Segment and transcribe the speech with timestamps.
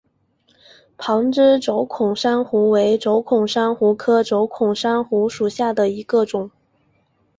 [0.97, 6.49] 旁枝轴孔珊瑚为轴孔珊瑚科轴孔珊瑚属下的一个种。